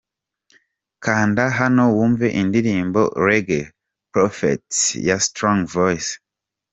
[1.03, 3.65] Kanda hano wumve indirimbo reggae
[4.13, 4.77] prophets
[5.07, 6.11] ya Strong voice.